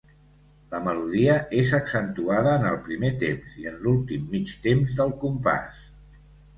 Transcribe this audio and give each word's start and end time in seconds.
La 0.69 0.79
melodia 0.85 1.35
és 1.59 1.73
accentuada 1.79 2.55
en 2.61 2.67
el 2.71 2.81
primer 2.89 3.13
temps 3.27 3.55
i 3.63 3.71
en 3.75 3.79
l'últim 3.87 4.27
mig 4.35 4.59
temps 4.69 5.01
del 5.01 5.19
compàs. 5.25 5.89